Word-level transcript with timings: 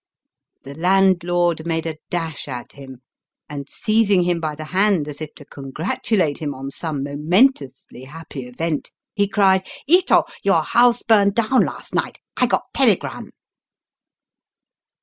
The 0.63 0.73
landlord 0.73 1.63
made 1.63 1.85
a 1.85 1.99
dash 2.09 2.47
at 2.47 2.71
him, 2.71 3.03
and 3.47 3.69
seizing 3.69 4.23
him 4.23 4.39
by 4.39 4.55
the 4.55 4.63
hand 4.65 5.07
as 5.07 5.21
if 5.21 5.35
to 5.35 5.45
congratulate 5.45 6.39
him 6.39 6.55
on 6.55 6.71
some 6.71 7.03
momentously 7.03 8.05
happy 8.05 8.47
event, 8.47 8.89
he 9.13 9.27
cried 9.27 9.63
—*' 9.81 9.87
Ito, 9.87 10.23
your 10.41 10.63
house 10.63 11.03
burned 11.03 11.35
down 11.35 11.61
last 11.65 11.93
night; 11.93 12.17
I 12.35 12.47
got 12.47 12.63
telegram." 12.73 13.29